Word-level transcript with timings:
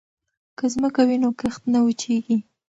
که 0.57 0.65
ځمکه 0.73 1.01
وي 1.07 1.17
نو 1.23 1.29
کښت 1.39 1.61
نه 1.73 1.79
وچيږي. 1.85 2.37